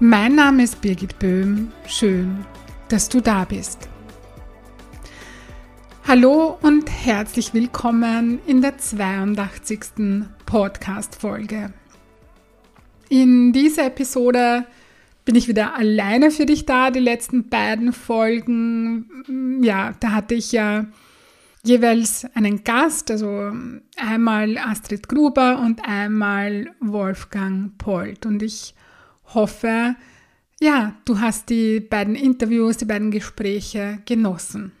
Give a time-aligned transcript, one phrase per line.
[0.00, 1.70] Mein Name ist Birgit Böhm.
[1.86, 2.44] Schön,
[2.88, 3.88] dass du da bist.
[6.04, 10.26] Hallo und herzlich willkommen in der 82.
[10.46, 11.72] Podcast-Folge.
[13.08, 14.66] In dieser Episode
[15.24, 16.90] bin ich wieder alleine für dich da.
[16.90, 20.86] Die letzten beiden Folgen, ja, da hatte ich ja
[21.62, 23.52] jeweils einen Gast, also
[23.96, 28.26] einmal Astrid Gruber und einmal Wolfgang Polt.
[28.26, 28.74] Und ich
[29.34, 29.96] hoffe,
[30.60, 34.72] ja, du hast die beiden Interviews, die beiden Gespräche genossen.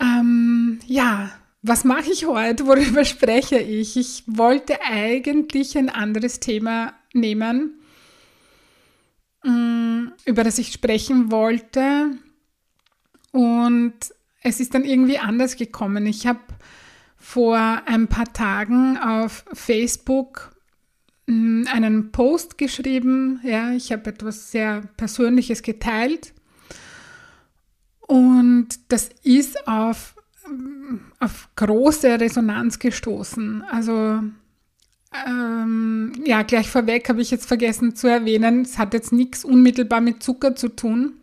[0.00, 1.30] Ähm, ja,
[1.62, 2.66] was mache ich heute?
[2.66, 3.96] Worüber spreche ich?
[3.96, 7.80] Ich wollte eigentlich ein anderes Thema nehmen,
[9.44, 12.12] mm, über das ich sprechen wollte.
[13.32, 13.94] Und
[14.42, 16.06] es ist dann irgendwie anders gekommen.
[16.06, 16.40] Ich habe
[17.16, 20.56] vor ein paar Tagen auf Facebook
[21.30, 23.40] einen Post geschrieben.
[23.42, 26.32] Ja, ich habe etwas sehr Persönliches geteilt.
[28.00, 30.14] Und das ist auf,
[30.48, 33.62] mm, auf große Resonanz gestoßen.
[33.70, 34.22] Also
[35.26, 40.00] ähm, ja, gleich vorweg habe ich jetzt vergessen zu erwähnen, es hat jetzt nichts unmittelbar
[40.00, 41.14] mit Zucker zu tun.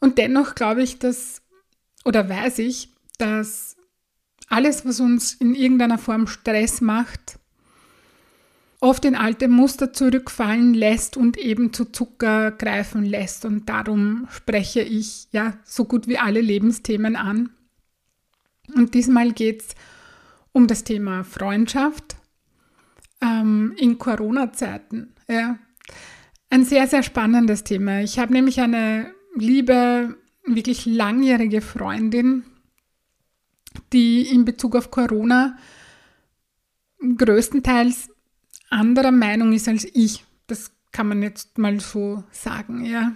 [0.00, 1.42] Und dennoch glaube ich, dass,
[2.04, 3.76] oder weiß ich, dass
[4.48, 7.38] alles, was uns in irgendeiner Form Stress macht,
[8.80, 13.44] oft in alte Muster zurückfallen lässt und eben zu Zucker greifen lässt.
[13.44, 17.50] Und darum spreche ich ja so gut wie alle Lebensthemen an.
[18.74, 19.68] Und diesmal geht es
[20.52, 22.16] um das Thema Freundschaft
[23.20, 25.14] ähm, in Corona-Zeiten.
[25.28, 25.58] Ja.
[26.48, 28.00] Ein sehr, sehr spannendes Thema.
[28.00, 32.44] Ich habe nämlich eine liebe, wirklich langjährige Freundin,
[33.92, 35.56] die in Bezug auf Corona
[37.16, 38.10] größtenteils
[38.70, 40.24] anderer Meinung ist als ich.
[40.46, 43.12] Das kann man jetzt mal so sagen, ja.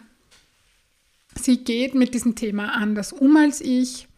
[1.36, 4.08] Sie geht mit diesem Thema anders um als ich.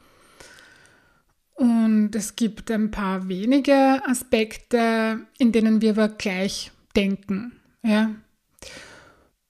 [1.55, 7.53] Und es gibt ein paar wenige Aspekte, in denen wir aber gleich denken.
[7.83, 8.11] Ja.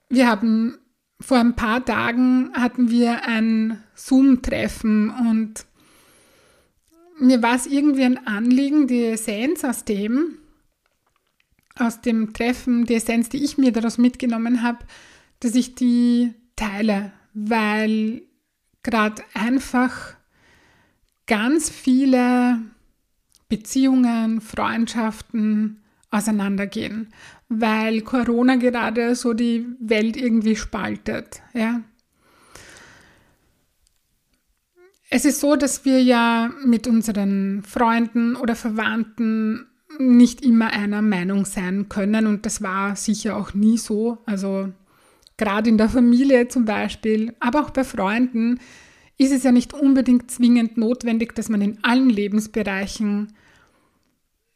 [0.08, 0.78] Wir haben
[1.20, 5.66] vor ein paar Tagen hatten wir ein Zoom-Treffen und
[7.18, 10.38] mir war es irgendwie ein Anliegen, die Essenz aus dem,
[11.78, 14.78] aus dem Treffen, die Essenz, die ich mir daraus mitgenommen habe,
[15.40, 18.22] dass ich die teile, weil
[18.82, 20.14] gerade einfach
[21.26, 22.60] ganz viele
[23.48, 27.12] Beziehungen, Freundschaften auseinandergehen,
[27.48, 31.42] weil Corona gerade so die Welt irgendwie spaltet.
[31.52, 31.82] Ja.
[35.10, 39.66] Es ist so, dass wir ja mit unseren Freunden oder Verwandten
[39.98, 44.18] nicht immer einer Meinung sein können und das war sicher auch nie so.
[44.26, 44.72] Also
[45.36, 48.60] gerade in der Familie zum Beispiel, aber auch bei Freunden
[49.18, 53.32] ist es ja nicht unbedingt zwingend notwendig, dass man in allen Lebensbereichen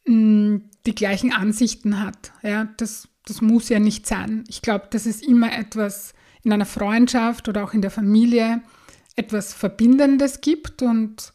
[0.05, 2.31] mm, die gleichen Ansichten hat.
[2.43, 4.43] Ja, das, das muss ja nicht sein.
[4.47, 6.13] Ich glaube, dass es immer etwas
[6.43, 8.61] in einer Freundschaft oder auch in der Familie
[9.15, 11.33] etwas Verbindendes gibt und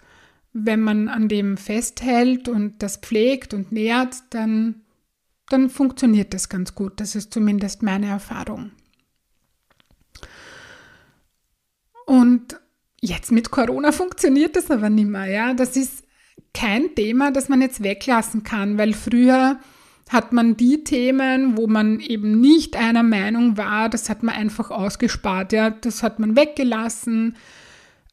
[0.59, 4.83] wenn man an dem festhält und das pflegt und nährt, dann,
[5.51, 6.99] dann funktioniert das ganz gut.
[6.99, 8.71] Das ist zumindest meine Erfahrung.
[12.07, 12.59] Und
[13.01, 15.27] jetzt mit Corona funktioniert das aber nicht mehr.
[15.27, 15.55] Ja?
[15.55, 16.05] Das ist
[16.55, 19.59] kein Thema, das man jetzt weglassen kann, weil früher
[20.09, 24.71] hat man die Themen, wo man eben nicht einer Meinung war, das hat man einfach
[24.71, 25.53] ausgespart.
[25.53, 25.69] Ja?
[25.69, 27.37] Das hat man weggelassen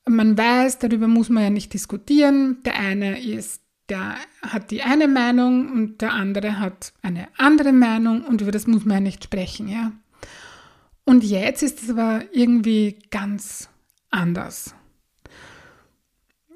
[0.07, 2.61] man weiß, darüber muss man ja nicht diskutieren.
[2.63, 8.23] Der eine ist, der hat die eine Meinung und der andere hat eine andere Meinung
[8.23, 9.91] und über das muss man ja nicht sprechen, ja.
[11.05, 13.69] Und jetzt ist es aber irgendwie ganz
[14.09, 14.73] anders.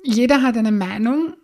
[0.04, 1.36] Jeder hat eine Meinung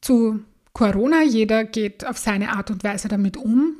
[0.00, 0.42] zu
[0.72, 3.76] Corona, jeder geht auf seine Art und Weise damit um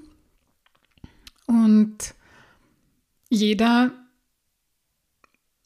[1.47, 2.15] und
[3.31, 3.93] jeder,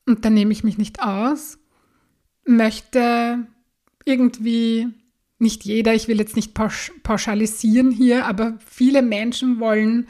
[0.06, 1.58] und da nehme ich mich nicht aus,
[2.48, 3.46] möchte
[4.04, 4.88] irgendwie
[5.38, 10.08] nicht jeder, ich will jetzt nicht pauschalisieren hier, aber viele Menschen wollen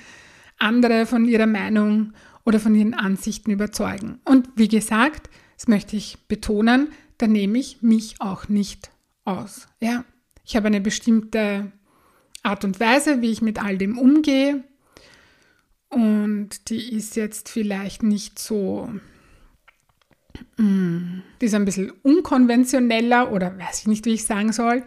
[0.59, 2.13] andere von ihrer Meinung
[2.45, 4.21] oder von ihren Ansichten überzeugen.
[4.25, 6.89] Und wie gesagt, das möchte ich betonen,
[7.19, 8.91] da nehme ich mich auch nicht
[9.25, 9.67] aus.
[9.81, 10.05] Ja,
[10.45, 11.73] ich habe eine bestimmte
[12.43, 14.65] Art und Weise, wie ich mit all dem umgehe.
[15.91, 18.91] Und die ist jetzt vielleicht nicht so,
[20.59, 24.83] die ist ein bisschen unkonventioneller oder weiß ich nicht, wie ich sagen soll.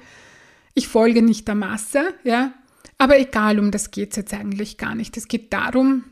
[0.73, 2.53] Ich folge nicht der Masse, ja.
[2.97, 5.17] Aber egal, um das geht es jetzt eigentlich gar nicht.
[5.17, 6.03] Es geht darum,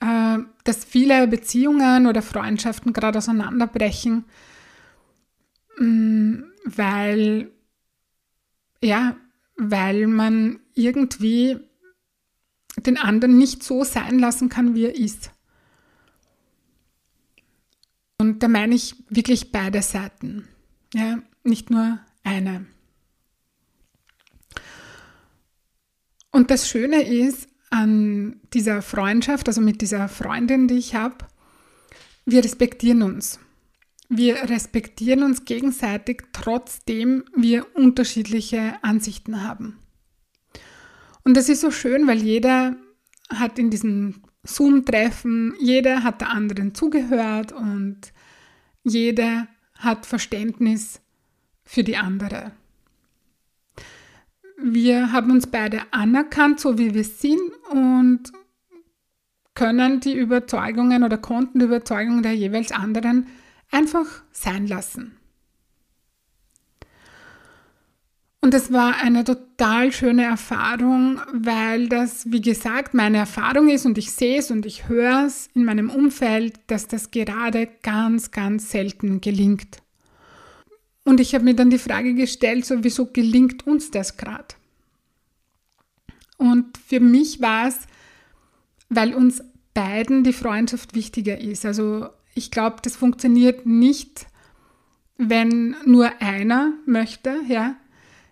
[0.00, 4.24] äh, dass viele Beziehungen oder Freundschaften gerade auseinanderbrechen,
[5.78, 7.50] mm, weil,
[8.82, 9.16] ja,
[9.56, 11.58] weil man irgendwie
[12.76, 15.30] den anderen nicht so sein lassen kann, wie er ist.
[18.28, 20.46] Und da meine ich wirklich beide Seiten,
[20.92, 22.66] ja, nicht nur eine.
[26.30, 31.16] Und das Schöne ist an dieser Freundschaft, also mit dieser Freundin, die ich habe,
[32.26, 33.40] wir respektieren uns.
[34.10, 39.78] Wir respektieren uns gegenseitig, trotzdem wir unterschiedliche Ansichten haben.
[41.24, 42.76] Und das ist so schön, weil jeder
[43.30, 48.12] hat in diesem Zoom-Treffen, jeder hat der anderen zugehört und
[48.84, 51.00] jeder hat Verständnis
[51.64, 52.52] für die andere.
[54.60, 57.40] Wir haben uns beide anerkannt, so wie wir sind
[57.70, 58.32] und
[59.54, 63.26] können die Überzeugungen oder konnten die Überzeugungen der jeweils anderen
[63.70, 65.17] einfach sein lassen.
[68.48, 73.98] Und es war eine total schöne Erfahrung, weil das, wie gesagt, meine Erfahrung ist und
[73.98, 78.70] ich sehe es und ich höre es in meinem Umfeld, dass das gerade ganz, ganz
[78.70, 79.82] selten gelingt.
[81.04, 84.54] Und ich habe mir dann die Frage gestellt, so wieso gelingt uns das gerade?
[86.38, 87.80] Und für mich war es,
[88.88, 91.66] weil uns beiden die Freundschaft wichtiger ist.
[91.66, 94.26] Also ich glaube, das funktioniert nicht,
[95.18, 97.76] wenn nur einer möchte, ja,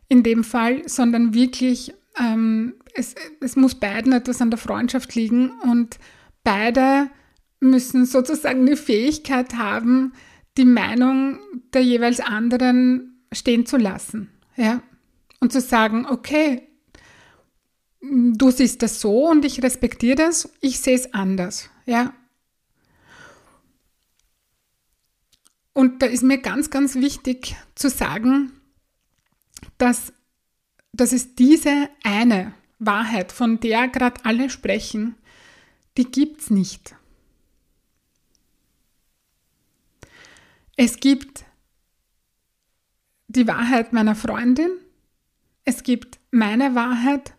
[0.08, 5.50] in dem Fall, sondern wirklich, ähm, es, es muss beiden etwas an der Freundschaft liegen
[5.62, 5.98] und
[6.44, 7.10] beide
[7.60, 10.12] müssen sozusagen die Fähigkeit haben,
[10.56, 11.38] die Meinung
[11.72, 14.82] der jeweils anderen stehen zu lassen, ja,
[15.40, 16.62] und zu sagen, okay,
[18.00, 22.14] du siehst das so und ich respektiere das, ich sehe es anders, ja,
[25.76, 28.50] Und da ist mir ganz, ganz wichtig zu sagen,
[29.78, 30.12] dass,
[30.92, 35.16] dass es diese eine Wahrheit, von der gerade alle sprechen,
[35.96, 36.94] die gibt es nicht.
[40.76, 41.44] Es gibt
[43.28, 44.70] die Wahrheit meiner Freundin,
[45.64, 47.34] es gibt meine Wahrheit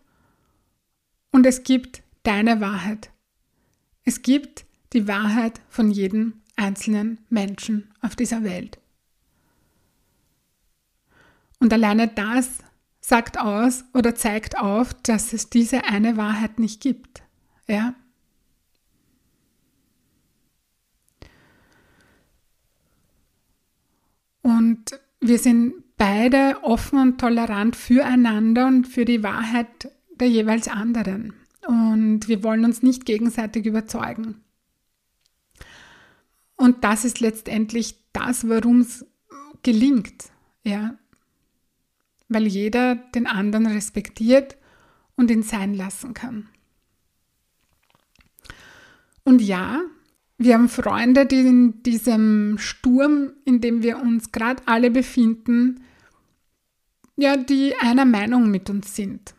[1.30, 3.10] und es gibt deine Wahrheit.
[4.04, 8.78] Es gibt die Wahrheit von jedem einzelnen Menschen auf dieser Welt.
[11.60, 12.58] Und alleine das
[13.00, 17.22] sagt aus oder zeigt auf, dass es diese eine Wahrheit nicht gibt.
[17.66, 17.94] Ja?
[24.42, 29.90] Und wir sind beide offen und tolerant füreinander und für die Wahrheit
[30.20, 31.34] der jeweils anderen.
[31.66, 34.42] Und wir wollen uns nicht gegenseitig überzeugen.
[36.56, 39.06] Und das ist letztendlich das, warum es
[39.62, 40.30] gelingt,
[40.62, 40.96] ja.
[42.28, 44.56] Weil jeder den anderen respektiert
[45.16, 46.48] und ihn sein lassen kann.
[49.24, 49.82] Und ja,
[50.38, 55.82] wir haben Freunde, die in diesem Sturm, in dem wir uns gerade alle befinden,
[57.16, 59.34] ja, die einer Meinung mit uns sind.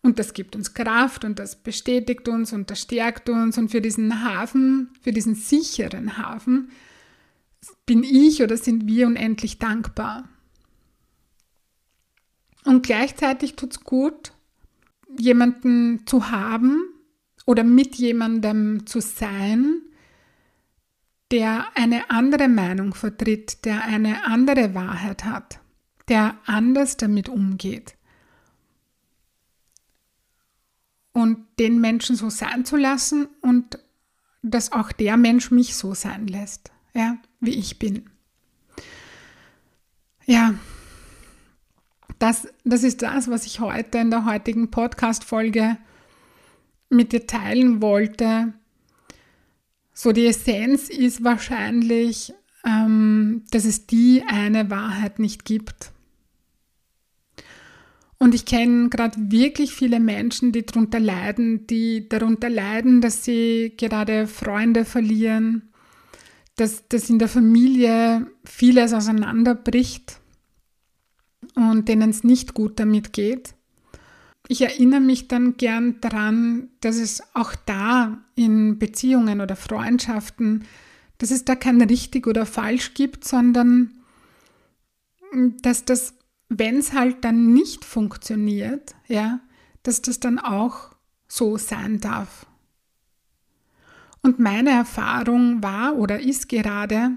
[0.00, 3.58] Und das gibt uns Kraft und das bestätigt uns und das stärkt uns.
[3.58, 6.70] Und für diesen Hafen, für diesen sicheren Hafen,
[7.86, 10.28] bin ich oder sind wir unendlich dankbar.
[12.64, 14.32] Und gleichzeitig tut es gut,
[15.18, 16.82] jemanden zu haben
[17.46, 19.82] oder mit jemandem zu sein,
[21.30, 25.60] der eine andere Meinung vertritt, der eine andere Wahrheit hat,
[26.08, 27.96] der anders damit umgeht.
[31.14, 33.78] und den Menschen so sein zu lassen und
[34.42, 38.10] dass auch der Mensch mich so sein lässt, ja, wie ich bin.
[40.26, 40.54] Ja,
[42.24, 45.76] das, das ist das, was ich heute in der heutigen Podcast-Folge
[46.88, 48.54] mit dir teilen wollte.
[49.92, 52.32] So die Essenz ist wahrscheinlich,
[52.64, 55.92] ähm, dass es die eine Wahrheit nicht gibt.
[58.16, 63.74] Und ich kenne gerade wirklich viele Menschen, die darunter leiden, die darunter leiden, dass sie
[63.76, 65.74] gerade Freunde verlieren,
[66.56, 70.22] dass, dass in der Familie vieles auseinanderbricht
[71.54, 73.54] und denen es nicht gut damit geht.
[74.48, 80.64] Ich erinnere mich dann gern daran, dass es auch da in Beziehungen oder Freundschaften,
[81.18, 83.92] dass es da kein richtig oder falsch gibt, sondern
[85.62, 86.14] dass das,
[86.48, 89.40] wenn es halt dann nicht funktioniert, ja,
[89.82, 90.90] dass das dann auch
[91.26, 92.46] so sein darf.
[94.22, 97.12] Und meine Erfahrung war oder ist gerade,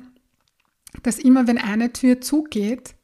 [1.03, 2.95] dass immer wenn eine Tür zugeht,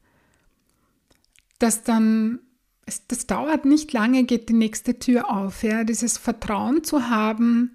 [1.64, 2.40] dass dann,
[3.08, 5.64] das dauert nicht lange, geht die nächste Tür auf.
[5.64, 5.86] Ja?
[5.86, 7.72] Dieses Vertrauen zu haben,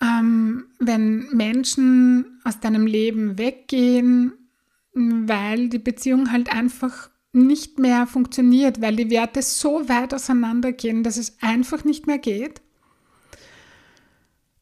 [0.00, 4.34] ähm, wenn Menschen aus deinem Leben weggehen,
[4.94, 11.16] weil die Beziehung halt einfach nicht mehr funktioniert, weil die Werte so weit auseinandergehen, dass
[11.16, 12.62] es einfach nicht mehr geht,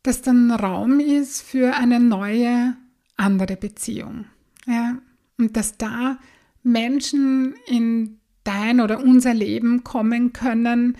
[0.02, 2.74] dass dann Raum ist für eine neue,
[3.16, 4.24] andere Beziehung.
[4.66, 4.96] Ja?
[5.36, 6.18] Und dass da
[6.64, 10.96] Menschen in dein oder unser Leben kommen können,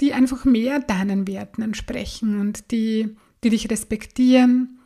[0.00, 4.78] die einfach mehr deinen Werten entsprechen und die, die dich respektieren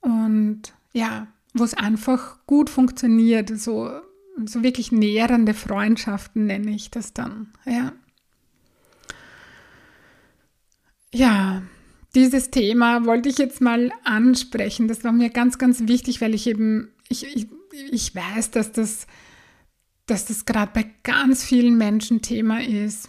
[0.00, 3.90] und ja, wo es einfach gut funktioniert, so,
[4.44, 7.92] so wirklich nährende Freundschaften nenne ich das dann, ja.
[11.12, 11.62] Ja,
[12.14, 14.88] dieses Thema wollte ich jetzt mal ansprechen.
[14.88, 17.48] Das war mir ganz, ganz wichtig, weil ich eben, ich, ich,
[17.90, 19.06] ich weiß, dass das
[20.08, 23.08] dass das gerade bei ganz vielen Menschen Thema ist.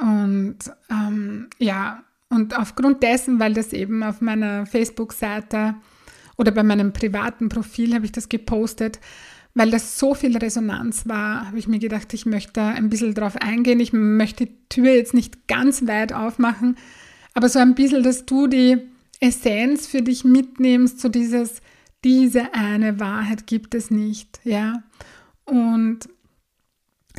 [0.00, 0.58] Und
[0.90, 5.74] ähm, ja, und aufgrund dessen, weil das eben auf meiner Facebook-Seite
[6.36, 9.00] oder bei meinem privaten Profil habe ich das gepostet,
[9.54, 13.36] weil das so viel Resonanz war, habe ich mir gedacht, ich möchte ein bisschen drauf
[13.36, 13.80] eingehen.
[13.80, 16.76] Ich möchte die Tür jetzt nicht ganz weit aufmachen,
[17.34, 18.78] aber so ein bisschen, dass du die
[19.20, 21.60] Essenz für dich mitnimmst, so dieses,
[22.02, 24.82] diese eine Wahrheit gibt es nicht, ja
[25.44, 26.08] und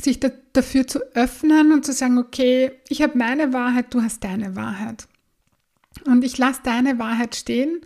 [0.02, 4.24] sich da, dafür zu öffnen und zu sagen, okay, ich habe meine Wahrheit, du hast
[4.24, 5.08] deine Wahrheit.
[6.06, 7.86] Und ich lasse deine Wahrheit stehen.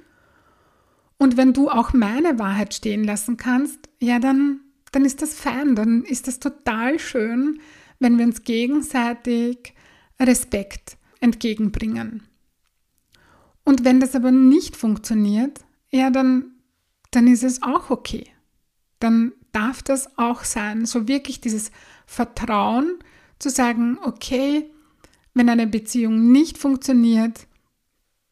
[1.17, 5.75] Und wenn du auch meine Wahrheit stehen lassen kannst, ja, dann, dann ist das fein,
[5.75, 7.59] dann ist das total schön,
[7.99, 9.73] wenn wir uns gegenseitig
[10.19, 12.23] Respekt entgegenbringen.
[13.63, 16.51] Und wenn das aber nicht funktioniert, ja, dann,
[17.11, 18.27] dann ist es auch okay.
[18.99, 21.71] Dann, darf das auch sein, so wirklich dieses
[22.05, 22.99] Vertrauen
[23.39, 24.69] zu sagen, okay,
[25.33, 27.47] wenn eine Beziehung nicht funktioniert,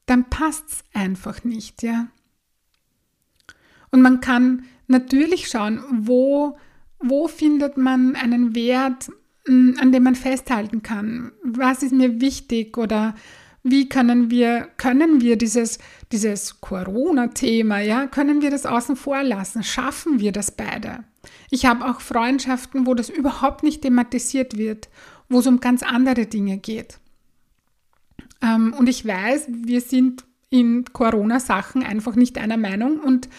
[0.05, 2.07] dann passt es einfach nicht, ja.
[3.91, 6.57] Und man kann natürlich schauen, wo,
[6.99, 9.09] wo findet man einen Wert,
[9.47, 11.31] hm, an dem man festhalten kann.
[11.43, 13.15] Was ist mir wichtig oder
[13.63, 15.79] wie können wir, können wir dieses,
[16.11, 19.63] dieses Corona-Thema, ja, können wir das außen vor lassen?
[19.63, 21.03] Schaffen wir das beide?
[21.49, 24.89] Ich habe auch Freundschaften, wo das überhaupt nicht thematisiert wird,
[25.29, 26.99] wo es um ganz andere Dinge geht.
[28.41, 33.29] Ähm, und ich weiß, wir sind in Corona-Sachen einfach nicht einer Meinung und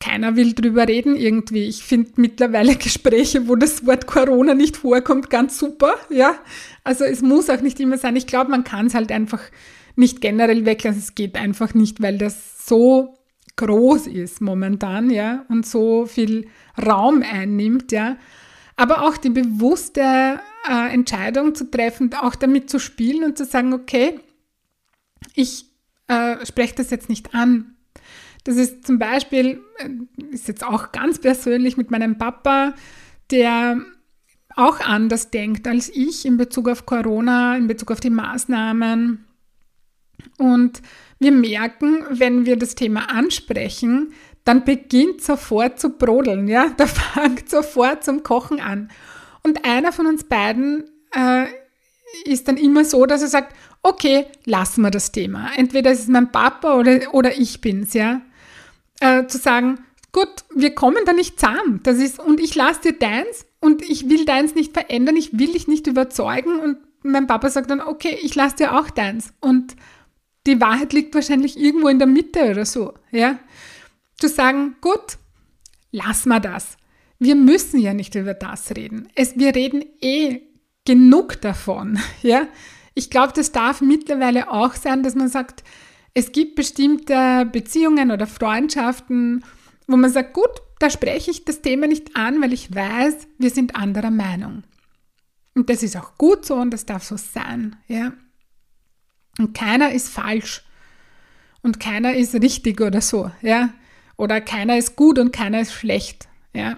[0.00, 1.64] keiner will drüber reden irgendwie.
[1.64, 5.94] Ich finde mittlerweile Gespräche, wo das Wort Corona nicht vorkommt, ganz super.
[6.10, 6.36] Ja,
[6.84, 8.16] also es muss auch nicht immer sein.
[8.16, 9.42] Ich glaube, man kann es halt einfach
[9.96, 11.00] nicht generell weglassen.
[11.00, 13.17] Es geht einfach nicht, weil das so
[13.58, 16.48] groß ist momentan, ja, und so viel
[16.80, 18.16] Raum einnimmt, ja.
[18.76, 23.74] Aber auch die bewusste äh, Entscheidung zu treffen, auch damit zu spielen und zu sagen,
[23.74, 24.20] okay,
[25.34, 25.66] ich
[26.06, 27.74] äh, spreche das jetzt nicht an.
[28.44, 29.90] Das ist zum Beispiel, äh,
[30.32, 32.74] ist jetzt auch ganz persönlich mit meinem Papa,
[33.30, 33.78] der
[34.54, 39.24] auch anders denkt als ich in Bezug auf Corona, in Bezug auf die Maßnahmen.
[40.38, 40.82] Und
[41.18, 44.12] wir merken, wenn wir das Thema ansprechen,
[44.44, 48.90] dann beginnt sofort zu brodeln, ja, da fängt sofort zum Kochen an.
[49.42, 51.46] Und einer von uns beiden äh,
[52.24, 55.50] ist dann immer so, dass er sagt, okay, lassen wir das Thema.
[55.56, 58.22] Entweder ist es mein Papa oder, oder ich bin's, ja.
[59.00, 59.80] Äh, zu sagen,
[60.12, 61.80] gut, wir kommen da nicht zusammen.
[61.82, 65.52] Das ist, und ich lasse dir deins und ich will deins nicht verändern, ich will
[65.52, 66.58] dich nicht überzeugen.
[66.58, 69.32] Und mein Papa sagt dann, okay, ich lasse dir auch deins.
[69.40, 69.76] Und
[70.46, 73.38] die Wahrheit liegt wahrscheinlich irgendwo in der Mitte oder so, ja.
[74.18, 75.18] Zu sagen, gut,
[75.92, 76.76] lass mal das.
[77.18, 79.08] Wir müssen ja nicht über das reden.
[79.14, 80.42] Es, wir reden eh
[80.84, 82.46] genug davon, ja.
[82.94, 85.62] Ich glaube, das darf mittlerweile auch sein, dass man sagt,
[86.14, 89.44] es gibt bestimmte Beziehungen oder Freundschaften,
[89.86, 93.50] wo man sagt, gut, da spreche ich das Thema nicht an, weil ich weiß, wir
[93.50, 94.64] sind anderer Meinung.
[95.54, 98.12] Und das ist auch gut so und das darf so sein, ja.
[99.38, 100.62] Und keiner ist falsch
[101.62, 103.70] und keiner ist richtig oder so, ja.
[104.16, 106.76] Oder keiner ist gut und keiner ist schlecht, ja.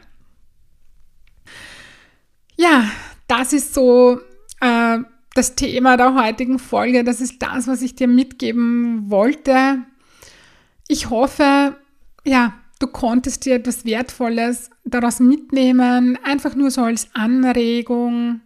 [2.57, 2.90] Ja,
[3.26, 4.21] das ist so
[4.61, 4.99] äh,
[5.35, 7.05] das Thema der heutigen Folge.
[7.05, 9.79] Das ist das, was ich dir mitgeben wollte.
[10.88, 11.76] Ich hoffe,
[12.25, 18.40] ja, du konntest dir etwas Wertvolles daraus mitnehmen, einfach nur so als Anregung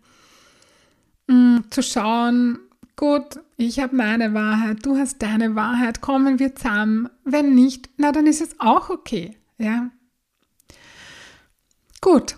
[1.26, 2.58] mh, mm, zu schauen,
[2.96, 7.08] gut, ich habe meine Wahrheit, du hast deine Wahrheit, kommen wir zusammen.
[7.24, 9.90] Wenn nicht, na dann ist es auch okay, ja.
[12.00, 12.36] Gut.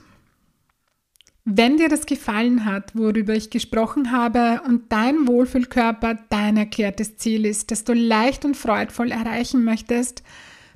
[1.44, 7.46] Wenn dir das gefallen hat, worüber ich gesprochen habe und dein Wohlfühlkörper dein erklärtes Ziel
[7.46, 10.24] ist, das du leicht und freudvoll erreichen möchtest,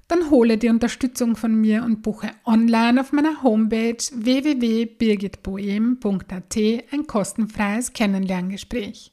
[0.06, 6.56] dann hole die Unterstützung von mir und buche online auf meiner Homepage www.birgitboehm.at
[6.92, 9.12] ein kostenfreies Kennenlerngespräch.